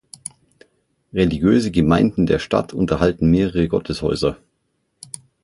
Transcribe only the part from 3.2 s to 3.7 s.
mehrere